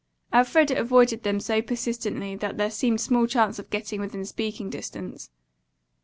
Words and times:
Elfreda 0.33 0.79
avoided 0.79 1.21
them 1.21 1.39
so 1.39 1.61
persistently 1.61 2.35
that 2.35 2.57
there 2.57 2.71
seemed 2.71 2.99
small 2.99 3.27
chance 3.27 3.59
of 3.59 3.69
getting 3.69 4.01
within 4.01 4.25
speaking 4.25 4.67
distance. 4.67 5.29